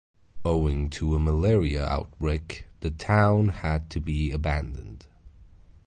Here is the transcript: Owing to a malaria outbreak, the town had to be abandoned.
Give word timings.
Owing 0.43 0.89
to 0.97 1.13
a 1.13 1.19
malaria 1.19 1.85
outbreak, 1.85 2.65
the 2.79 2.89
town 2.89 3.49
had 3.49 3.91
to 3.91 3.99
be 4.01 4.31
abandoned. 4.31 5.05